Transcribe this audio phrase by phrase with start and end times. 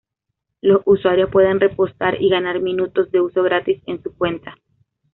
[0.61, 4.55] Los usuarios pueden repostar y ganar minutos de uso gratis en su cuenta.